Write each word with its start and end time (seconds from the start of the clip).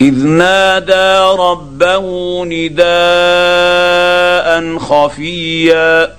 إذ 0.00 0.26
نادى 0.26 1.18
ربه 1.38 2.44
نداء 2.44 2.86
خفيا. 4.78 6.16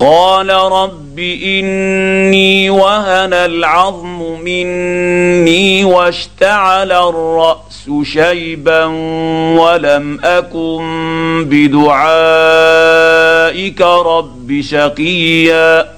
قال 0.00 0.50
رب 0.50 1.18
إني 1.18 2.70
وهن 2.70 3.32
العظم 3.32 4.40
مني 4.40 5.84
واشتعل 5.84 6.92
الرأس 6.92 7.90
شيبا 8.02 8.84
ولم 9.58 10.20
أكن 10.24 11.44
بدعائك 11.44 12.20
رب 13.80 14.60
شقيا. 14.60 15.97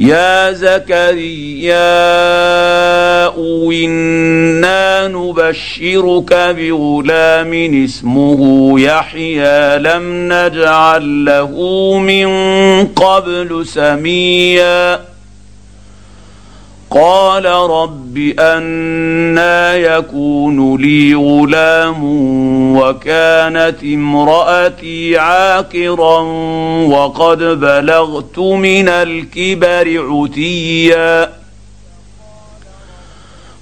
يا 0.00 0.52
زكريا 0.52 1.90
إنا 3.84 5.08
نبشرك 5.08 6.32
بغلام 6.32 7.84
اسمه 7.84 8.80
يحيى 8.80 9.78
لم 9.78 10.32
نجعل 10.32 11.24
له 11.24 11.54
من 11.98 12.28
قبل 12.86 13.66
سميا. 13.66 15.00
قال 16.90 17.46
رب 17.46 18.18
أنا 18.38 19.76
يكون 19.76 20.76
لي 20.82 21.14
غلام 21.14 22.00
وكانت 22.76 23.76
امرأتي 23.84 25.18
عاقرا 25.18 26.20
وقد 26.88 27.38
بلغت 27.38 28.38
من 28.38 28.88
الكبر 28.88 30.06
عتيا. 30.10 31.39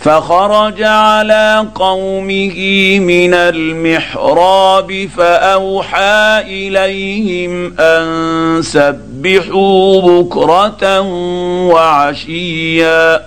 فخرج 0.00 0.82
على 0.82 1.66
قومه 1.74 2.58
من 2.98 3.34
المحراب 3.34 5.08
فأوحى 5.16 6.40
إليهم 6.40 7.80
أن 7.80 8.62
سبحوا 8.62 10.00
بكرة 10.00 11.00
وعشيا. 11.70 13.26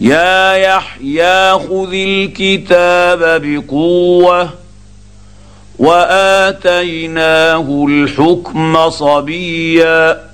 يا 0.00 0.54
يحيى 0.54 1.52
خذ 1.52 1.92
الكتاب 1.92 3.42
بقوة 3.42 4.50
وآتيناه 5.78 7.66
الحكم 7.88 8.90
صبيا. 8.90 10.33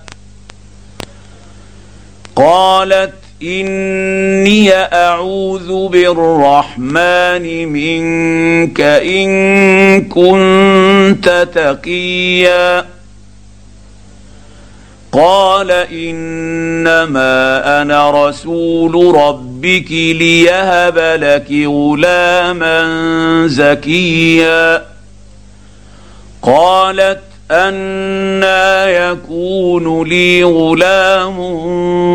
قالت 2.41 3.13
إني 3.43 4.73
أعوذ 4.73 5.87
بالرحمن 5.87 7.67
منك 7.67 8.81
إن 8.81 9.29
كنت 10.01 11.47
تقيا. 11.53 12.85
قال 15.11 15.71
إنما 15.71 17.31
أنا 17.81 18.27
رسول 18.27 19.15
ربك 19.15 19.91
ليهب 19.91 20.97
لك 20.97 21.51
غلاما 21.51 22.83
زكيا. 23.47 24.85
قالت 26.41 27.30
أنا 27.51 28.89
يكون 28.89 30.07
لي 30.07 30.43
غلام 30.43 31.39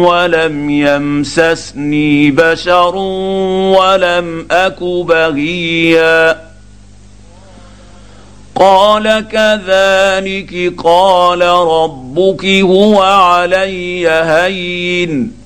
ولم 0.04 0.70
يمسسني 0.70 2.30
بشر 2.30 2.96
ولم 3.76 4.46
أك 4.50 4.82
بغيا 4.82 6.46
قال 8.54 9.24
كذلك 9.32 10.74
قال 10.84 11.42
ربك 11.42 12.44
هو 12.44 13.02
علي 13.02 14.08
هين 14.08 15.45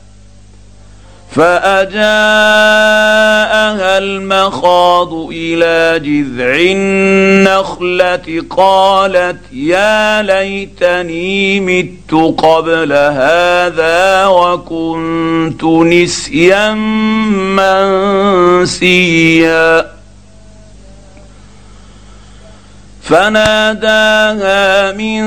فأجاءها 1.35 2.01
المخاض 3.97 5.13
إلى 5.31 5.99
جذع 5.99 6.55
النخلة 6.55 8.45
قالت 8.49 9.37
يا 9.53 10.21
ليتني 10.21 11.59
مت 11.59 12.13
قبل 12.37 12.93
هذا 12.93 14.25
وكنت 14.25 15.63
نسيا 15.63 16.73
منسيا. 18.63 19.91
فناداها 23.03 24.91
من 24.91 25.23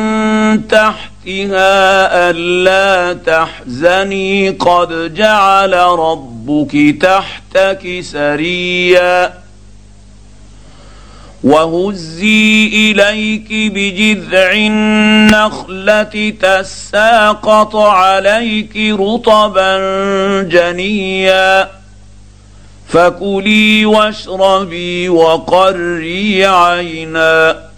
تحتها 1.25 2.31
الا 2.31 3.12
تحزني 3.12 4.50
قد 4.50 5.15
جعل 5.15 5.73
ربك 5.75 6.97
تحتك 7.00 8.00
سريا 8.00 9.32
وهزي 11.44 12.67
اليك 12.93 13.49
بجذع 13.50 14.53
النخله 14.53 16.32
تساقط 16.41 17.77
عليك 17.77 18.77
رطبا 19.00 19.79
جنيا 20.43 21.70
فكلي 22.88 23.87
واشربي 23.87 25.09
وقري 25.09 26.47
عينا 26.47 27.74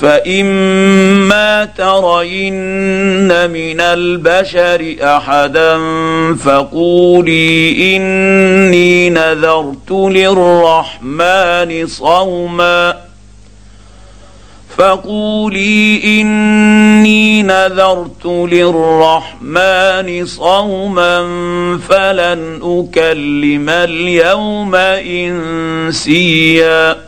فاما 0.00 1.64
ترين 1.64 3.50
من 3.50 3.80
البشر 3.80 4.96
احدا 5.00 5.78
فقولي 6.34 7.96
اني 7.96 9.10
نذرت 9.10 9.90
للرحمن 9.90 11.86
صوما 11.86 12.96
فقولي 14.76 16.00
اني 16.20 17.42
نذرت 17.42 18.26
للرحمن 18.26 20.26
صوما 20.26 21.18
فلن 21.88 22.60
اكلم 22.62 23.68
اليوم 23.68 24.74
انسيا 25.94 27.07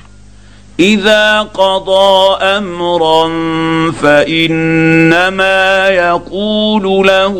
إذا 0.81 1.41
قضى 1.41 2.37
أمرا 2.43 3.27
فإنما 3.91 5.87
يقول 5.89 7.07
له 7.07 7.35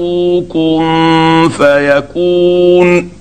كن 0.49 1.49
فيكون 1.57 3.11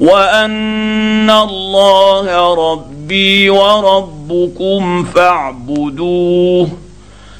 وأن 0.00 1.30
الله 1.30 2.54
ربي 2.72 3.50
وربكم 3.50 5.04
فاعبدوه 5.04 6.68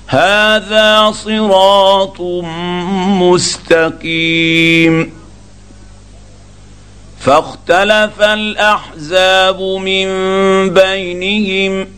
هذا 0.07 1.11
صراط 1.11 2.21
مستقيم 3.21 5.13
فاختلف 7.21 8.23
الأحزاب 8.23 9.61
من 9.63 10.09
بينهم 10.71 11.96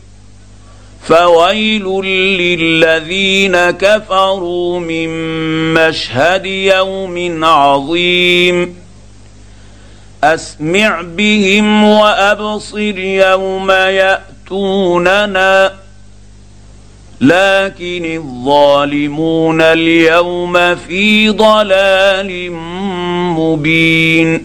فويل 1.08 1.84
للذين 2.40 3.70
كفروا 3.70 4.80
من 4.80 5.08
مشهد 5.74 6.46
يوم 6.46 7.44
عظيم. 7.44 8.76
أسمع 10.24 11.02
بهم 11.02 11.84
وأبصر 11.84 12.98
يوم 12.98 13.70
يأتوننا. 13.70 15.72
لكن 17.20 18.16
الظالمون 18.16 19.60
اليوم 19.60 20.74
في 20.74 21.30
ضلال 21.30 22.52
مبين. 23.32 24.44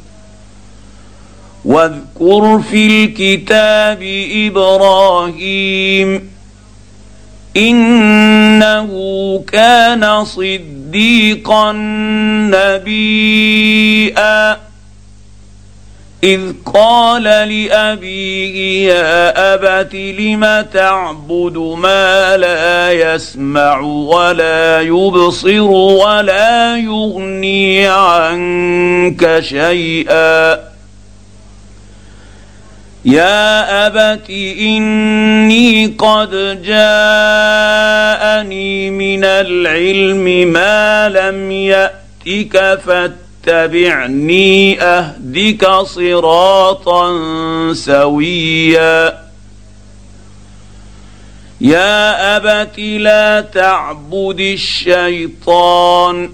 واذكر 1.65 2.61
في 2.71 2.87
الكتاب 2.87 4.03
إبراهيم 4.47 6.31
إنه 7.57 8.89
كان 9.51 10.25
صديقا 10.25 11.71
نبيئا 12.81 14.57
إذ 16.23 16.41
قال 16.73 17.23
لأبيه 17.23 18.87
يا 18.89 19.53
أبت 19.53 19.95
لم 19.95 20.65
تعبد 20.73 21.57
ما 21.57 22.37
لا 22.37 22.91
يسمع 22.91 23.79
ولا 23.79 24.81
يبصر 24.81 25.61
ولا 25.71 26.77
يغني 26.77 27.87
عنك 27.87 29.39
شيئا؟ 29.39 30.70
يا 33.05 33.87
أبت 33.87 34.29
إني 34.29 35.85
قد 35.85 36.61
جاءني 36.63 36.89
من 38.89 39.23
العلم 39.23 40.47
ما 40.53 41.09
لم 41.09 41.51
يأتك 41.51 42.79
فاتبعني 42.85 43.31
اتبعني 43.47 44.81
أهدك 44.81 45.65
صراطا 45.81 47.13
سويا. 47.73 49.21
يا 51.61 52.37
أبت 52.37 52.79
لا 52.79 53.41
تعبد 53.41 54.39
الشيطان. 54.39 56.29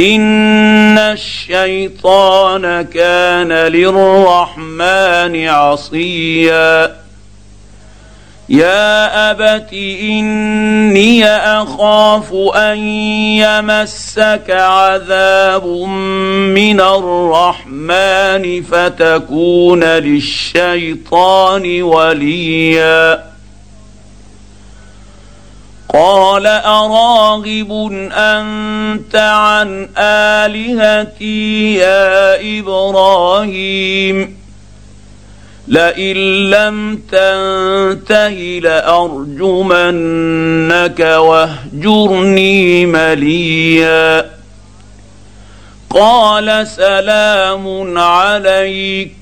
ان 0.00 0.98
الشيطان 0.98 2.82
كان 2.82 3.52
للرحمن 3.52 5.48
عصيا. 5.48 7.02
يا 8.48 9.30
ابت 9.30 9.72
اني 9.72 11.26
اخاف 11.26 12.32
ان 12.54 12.78
يمسك 13.38 14.50
عذاب 14.50 15.66
من 15.66 16.80
الرحمن 16.80 18.62
فتكون 18.62 19.84
للشيطان 19.84 21.82
وليا. 21.82 23.31
قال 25.92 26.46
أراغب 26.46 27.72
أنت 28.12 29.16
عن 29.16 29.88
آلهتي 29.98 31.74
يا 31.74 32.40
إبراهيم؟ 32.58 34.36
لئن 35.68 36.16
لم 36.50 36.96
تنته 36.96 38.60
لأرجمنك 38.62 39.80
واهجرني 41.00 42.86
مليا. 42.86 44.30
قال 45.90 46.66
سلام 46.66 47.98
عليك 47.98 49.16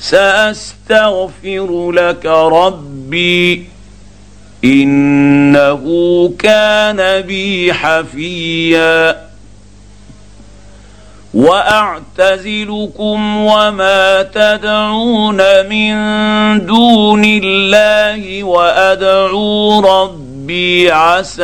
سأستغفر 0.00 1.92
لك 1.92 2.26
ربي. 2.26 3.73
إنه 4.64 5.82
كان 6.38 7.20
بي 7.20 7.72
حفيا. 7.72 9.24
وأعتزلكم 11.34 13.36
وما 13.36 14.22
تدعون 14.22 15.68
من 15.68 15.94
دون 16.66 17.22
الله 17.24 18.44
وأدعو 18.44 19.80
ربي 19.80 20.90
عسى 20.90 21.42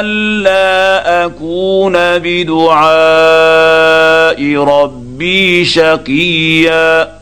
ألا 0.00 1.24
أكون 1.24 1.92
بدعاء 1.96 2.86
ربي 4.56 5.64
شقيا. 5.64 7.21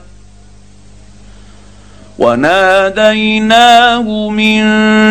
وناديناه 2.21 4.29
من 4.29 4.61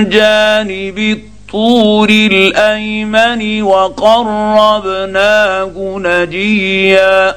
جانب 0.09 0.99
الطور 0.99 2.09
الأيمن 2.11 3.63
وقربناه 3.63 5.73
نجيا 5.99 7.35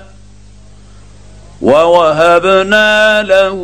ووهبنا 1.62 3.24
له 3.24 3.56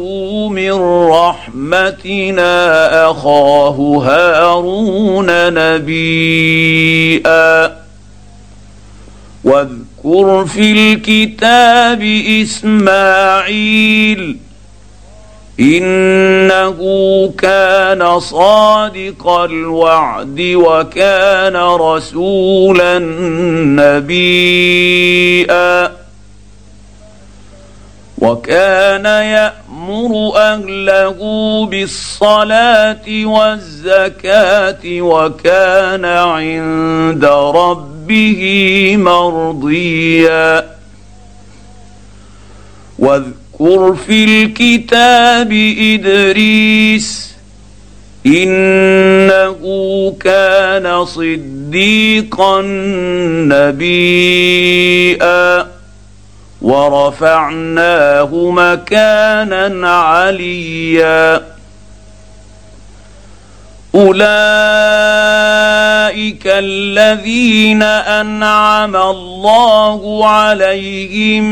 من 0.51 0.71
رحمتنا 1.11 2.53
أخاه 3.11 4.01
هارون 4.05 5.53
نبيئا 5.53 7.75
واذكر 9.43 10.45
في 10.45 10.71
الكتاب 10.71 12.01
إسماعيل 12.43 14.37
إنه 15.59 16.79
كان 17.37 18.19
صادق 18.19 19.27
الوعد 19.27 20.39
وكان 20.39 21.55
رسولا 21.55 22.99
نبيئا 23.99 25.91
وكان 28.17 29.05
يأمر 29.05 30.31
أهله 30.35 31.19
بالصلاة 31.65 33.25
والزكاة 33.25 34.83
وكان 34.85 36.05
عند 36.05 37.25
ربه 37.25 38.41
مرضيا. 38.97 40.69
واذكر 42.99 43.48
في 43.95 44.23
الكتاب 44.23 45.51
إدريس 45.79 47.29
إنه 48.25 49.61
كان 50.19 51.05
صديقا 51.05 52.61
نبيئا 53.51 55.67
ورفعناه 56.61 58.51
مكانا 58.51 59.91
عليا. 59.91 61.41
أولئك 63.95 65.38
الذين 66.45 67.83
أنعم 67.83 68.95
الله 68.95 70.27
عليهم 70.27 71.43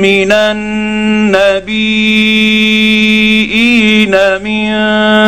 من 0.00 0.32
النبيين 0.32 1.76
من 4.42 4.72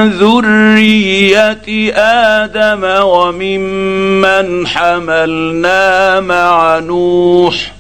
ذرية 0.09 1.93
آدم 1.95 2.85
وممن 3.05 4.67
حملنا 4.67 6.21
مع 6.21 6.79
نوح 6.79 7.78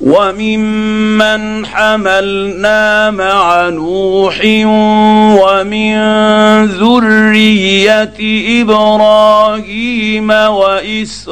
وممن 0.00 1.66
حملنا 1.66 3.10
مع 3.10 3.68
نوح 3.68 4.40
ومن 5.40 5.96
ذريه 6.64 8.14
إبراهيم 8.62 10.30
واسرائيل 10.30 11.26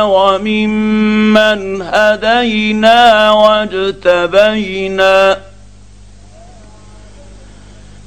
وممن 0.00 1.82
هدينا 1.82 3.30
واجتبينا 3.30 4.76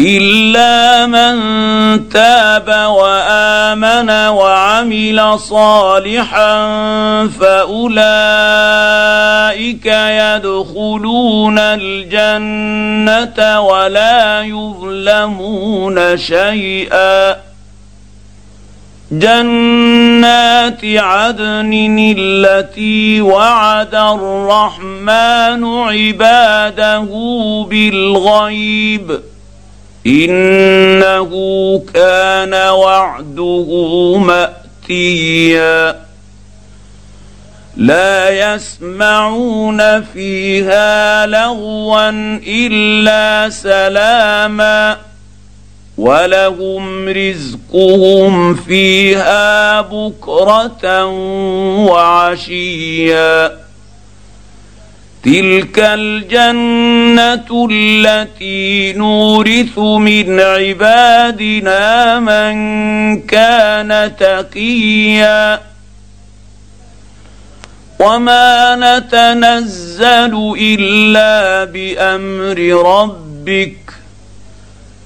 إلا 0.00 1.06
من 1.06 2.08
تاب 2.08 2.68
وآمن 2.68 4.10
وعمل 4.10 5.38
صالحا 5.38 6.66
فأولئك 7.40 8.26
يدخلون 9.86 11.58
الجنة 11.58 13.38
ولا 13.60 14.42
يظلمون 14.42 16.18
شيئا. 16.18 17.36
جنات 19.12 20.84
عدن 20.84 22.14
التي 22.18 23.20
وعد 23.20 23.94
الرحمن 23.94 25.64
عباده 25.64 27.08
بالغيب. 27.70 29.20
إنه 30.08 31.30
كان 31.94 32.54
وعده 32.54 33.66
مأتيا. 34.18 35.96
لا 37.76 38.54
يسمعون 38.54 40.02
فيها 40.02 41.26
لغوا 41.26 42.10
إلا 42.46 43.50
سلاما. 43.50 44.96
ولهم 45.98 47.08
رزقهم 47.08 48.54
فيها 48.54 49.80
بكرة 49.80 51.04
وعشيا. 51.86 53.67
تلك 55.28 55.78
الجنة 55.78 57.68
التي 57.72 58.92
نورث 58.92 59.78
من 59.78 60.40
عبادنا 60.40 62.18
من 62.20 62.56
كان 63.22 64.12
تقيا 64.16 65.60
وما 68.00 68.76
نتنزل 68.80 70.54
إلا 70.60 71.64
بأمر 71.64 72.58
ربك 72.94 73.78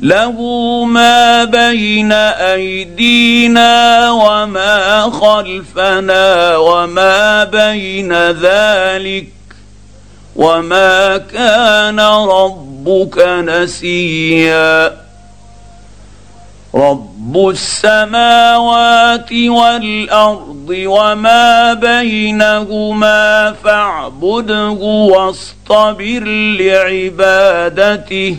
له 0.00 0.36
ما 0.84 1.44
بين 1.44 2.12
أيدينا 2.12 4.10
وما 4.10 5.00
خلفنا 5.10 6.56
وما 6.56 7.44
بين 7.44 8.12
ذلك 8.30 9.41
وما 10.36 11.18
كان 11.18 12.00
ربك 12.00 13.18
نسيا. 13.18 15.02
رب 16.74 17.48
السماوات 17.48 19.32
والارض 19.32 20.68
وما 20.70 21.74
بينهما 21.74 23.52
فاعبده 23.64 24.70
واصطبر 25.12 26.24
لعبادته. 26.60 28.36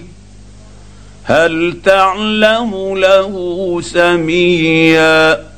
هل 1.24 1.78
تعلم 1.86 2.98
له 2.98 3.82
سميا؟ 3.84 5.53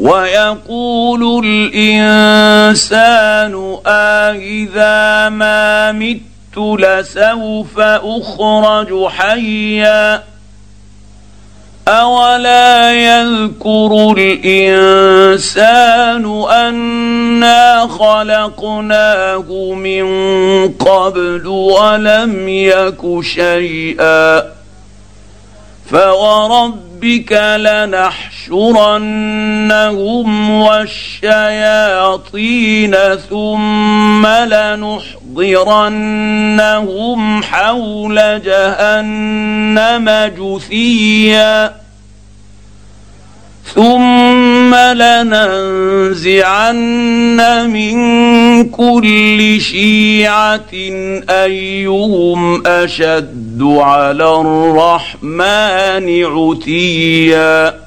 ويقول 0.00 1.44
الإنسان 1.72 2.96
أإذا 3.86 5.28
ما 5.28 5.92
مت 5.92 6.20
لسوف 6.58 7.80
أخرج 7.80 9.06
حيا 9.08 10.22
أولا 11.88 12.92
يذكر 12.92 14.14
الإنسان 14.18 15.64
أنا 16.50 17.86
خلقناه 17.86 19.72
من 19.74 20.06
قبل 20.68 21.46
ولم 21.46 22.48
يك 22.48 23.20
شيئا 23.20 24.42
فوربك 25.90 27.32
لنحشرنهم 27.56 28.50
والشياطين 30.50 32.16
ثم 33.30 34.26
لنحضرنهم 34.26 35.12
حول 37.42 38.42
جهنم 38.44 40.10
جثيا 40.38 41.85
ثم 43.74 44.74
لننزعن 44.74 46.46
من 47.70 47.96
كل 48.70 49.60
شيعه 49.60 50.72
ايهم 51.30 52.66
اشد 52.66 53.62
على 53.62 54.40
الرحمن 54.40 56.24
عتيا 56.24 57.86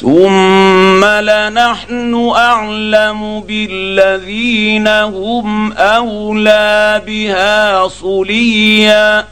ثم 0.00 1.04
لنحن 1.04 2.30
اعلم 2.36 3.40
بالذين 3.40 4.88
هم 4.88 5.72
اولى 5.72 7.02
بها 7.06 7.88
صليا 7.88 9.24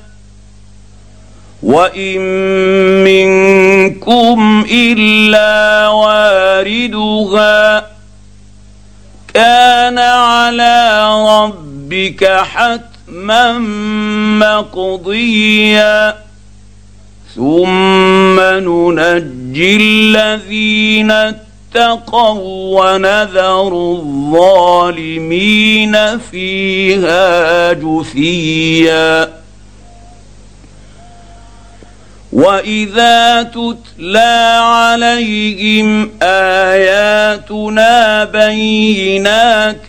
وان 1.62 2.20
منكم 3.04 4.64
الا 4.72 5.88
واردها 5.88 7.86
كان 9.34 9.98
على 9.98 11.08
ربك 11.28 12.24
حتما 12.24 13.58
مقضيا 14.38 16.14
ثم 17.36 18.40
ننجي 18.40 19.76
الذين 19.76 21.10
اتقوا 21.10 22.80
ونذر 22.80 23.72
الظالمين 23.98 25.96
فيها 26.18 27.72
جثيا 27.72 29.39
واذا 32.32 33.42
تتلى 33.42 34.58
عليهم 34.62 36.10
اياتنا 36.22 38.24
بينات 38.24 39.86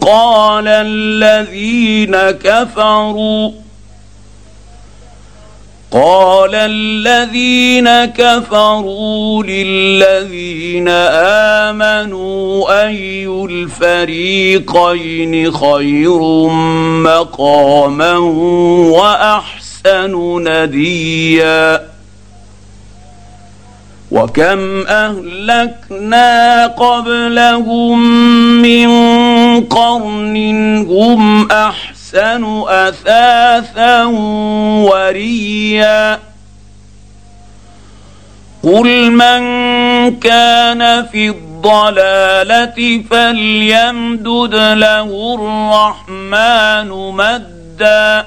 قال 0.00 0.68
الذين 0.68 2.16
كفروا 2.16 3.50
قال 5.92 6.54
الذين 6.54 8.04
كفروا 8.04 9.44
للذين 9.44 10.88
امنوا 11.68 12.84
اي 12.86 13.26
الفريقين 13.26 15.52
خير 15.52 16.48
مقاما 17.02 18.16
واحسن 18.88 19.63
احسن 19.86 20.40
نديا 20.40 21.80
وكم 24.10 24.86
أهلكنا 24.86 26.66
قبلهم 26.66 27.98
من 28.62 28.90
قرن 29.60 30.36
هم 30.88 31.50
أحسن 31.50 32.62
أثاثا 32.68 34.04
وريا. 34.90 36.18
قل 38.62 39.10
من 39.10 39.40
كان 40.20 41.06
في 41.06 41.28
الضلالة 41.28 43.02
فليمدد 43.10 44.54
له 44.54 45.34
الرحمن 45.34 46.90
مدا 46.90 47.64
مدا. 47.74 48.26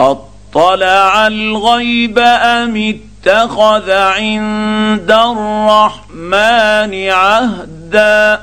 أطلع 0.00 1.26
الغيب 1.26 2.18
أم 2.18 2.96
اتخذ 3.26 3.90
عند 3.90 5.10
الرحمن 5.10 7.08
عهدا؟ 7.10 8.40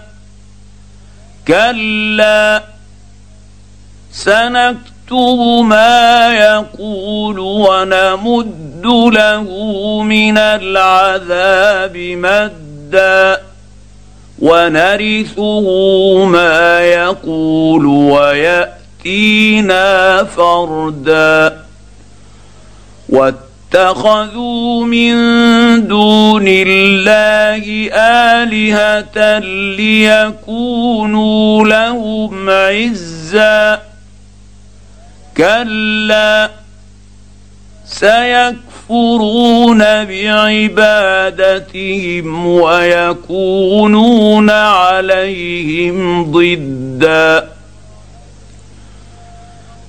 كلا 1.47 2.63
سنكتب 4.11 5.63
ما 5.63 6.33
يقول 6.33 7.39
ونمد 7.39 8.85
له 9.13 9.43
من 10.03 10.37
العذاب 10.37 11.97
مدا 11.97 13.41
ونرثه 14.39 15.65
ما 16.25 16.79
يقول 16.81 17.85
ويأتي 17.85 18.76
ياتينا 19.07 20.23
فردا 20.23 21.63
واتخذوا 23.09 24.85
من 24.85 25.13
دون 25.87 26.45
الله 26.47 27.89
الهه 27.93 29.39
ليكونوا 29.77 31.67
لهم 31.67 32.49
عزا 32.49 33.81
كلا 35.37 36.49
سيكفرون 37.85 39.79
بعبادتهم 40.05 41.47
ويكونون 42.47 43.69
عليهم 44.49 46.31
ضدًا 46.31 47.56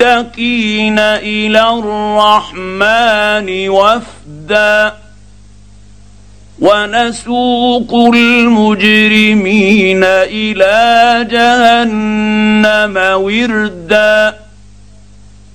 المتقين 0.00 0.98
إلى 0.98 1.70
الرحمن 1.78 3.68
وفدا 3.68 4.92
ونسوق 6.58 7.94
المجرمين 8.14 10.04
إلى 10.04 11.26
جهنم 11.30 12.96
وردا 13.22 14.34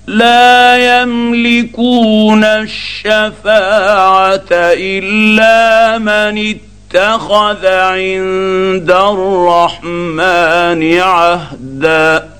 لا 0.06 1.02
يملكون 1.02 2.44
الشفاعة 2.44 4.44
إلا 4.52 5.98
من 5.98 6.54
اتخذ 6.94 7.66
عند 7.66 8.90
الرحمن 8.90 10.98
عهدا 11.00 12.33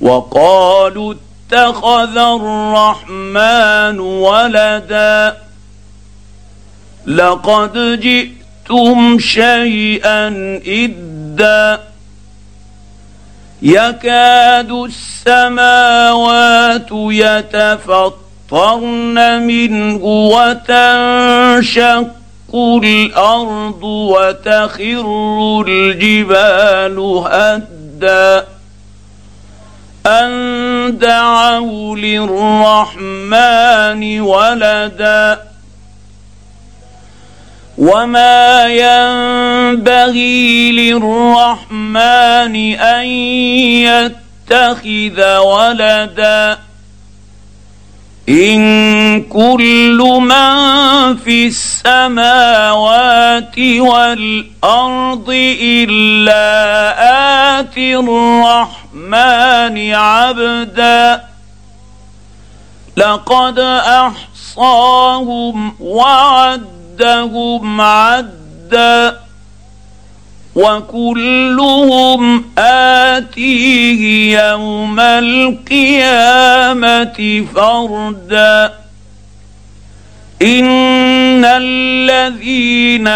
وقالوا 0.00 1.14
اتخذ 1.14 2.18
الرحمن 2.18 3.98
ولدا 4.00 5.36
لقد 7.06 8.00
جئتم 8.00 9.18
شيئا 9.18 10.28
إدا 10.66 11.80
يكاد 13.62 14.70
السماوات 15.26 16.88
يتفطرن 16.92 18.22
منه 19.42 20.04
وتنشق 20.04 22.06
الأرض 22.54 23.82
وتخر 23.82 25.06
الجبال 25.68 26.98
هدّا 27.26 28.55
أن 30.06 30.98
دعوا 30.98 31.96
للرحمن 31.96 33.40
ولدا 34.20 35.40
وما 37.78 38.66
ينبغي 38.66 40.72
للرحمن 40.72 42.56
أن 42.74 43.06
يتخذ 43.86 45.36
ولدا 45.38 46.58
إن 48.28 49.22
كل 49.22 49.98
من 50.20 51.16
في 51.16 51.46
السماوات 51.46 53.58
والأرض 53.58 55.26
إلا 55.60 56.40
آتي 57.60 57.96
الرحمن 57.96 58.85
عبدا. 59.94 61.24
لقد 62.96 63.58
أحصاهم 64.58 65.74
وعدهم 65.80 67.80
عدا. 67.80 69.26
وكلهم 70.56 72.44
آتيه 72.58 74.32
يوم 74.40 75.00
القيامة 75.00 76.76
فردا. 77.54 78.85
ان 80.42 81.44
الذين 81.44 83.08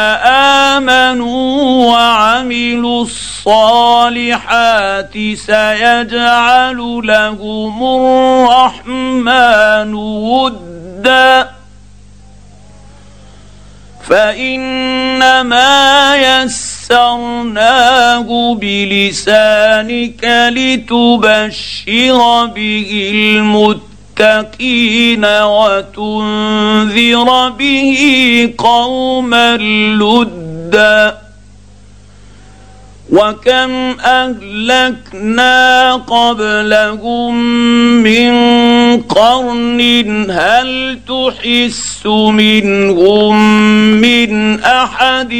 امنوا 0.72 1.86
وعملوا 1.92 3.02
الصالحات 3.02 5.12
سيجعل 5.34 7.00
لهم 7.04 7.82
الرحمن 7.84 9.94
ودا 9.94 11.50
فانما 14.08 16.16
يسرناه 16.42 18.28
بلسانك 18.54 20.24
لتبشر 20.56 22.46
به 22.46 23.10
المتقين 23.14 23.89
وتنذر 25.44 27.48
به 27.48 28.54
قوما 28.58 29.56
لدا 29.56 31.18
وكم 33.12 33.96
أهلكنا 34.00 35.92
قبلهم 35.94 37.34
من 38.02 38.32
قرن 39.02 39.80
هل 40.30 40.98
تحس 41.08 42.06
منهم 42.06 43.36
من 44.00 44.60
أحد 44.60 45.32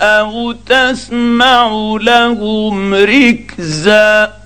أو 0.00 0.52
تسمع 0.52 1.96
لهم 2.00 2.94
ركزا 2.94 4.41